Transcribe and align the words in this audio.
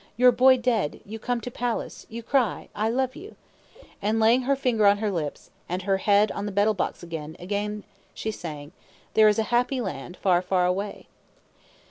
Your 0.17 0.31
boy 0.31 0.57
dead, 0.57 0.99
you 1.05 1.19
come 1.19 1.41
to 1.41 1.51
palace; 1.51 2.07
you 2.09 2.23
cry 2.23 2.69
I 2.73 2.89
love 2.89 3.15
you"; 3.15 3.35
and 4.01 4.19
laying 4.19 4.41
her 4.41 4.55
finger 4.55 4.87
on 4.87 4.97
her 4.97 5.11
lips, 5.11 5.51
and 5.69 5.83
her 5.83 5.97
head 5.97 6.31
on 6.31 6.47
the 6.47 6.51
betel 6.51 6.73
box 6.73 7.03
again, 7.03 7.35
again 7.37 7.83
she 8.15 8.31
sang, 8.31 8.71
"There 9.13 9.27
is 9.27 9.37
a 9.37 9.43
Happy 9.53 9.79
Land, 9.79 10.17
far, 10.17 10.41
far 10.41 10.65
away!" 10.65 11.05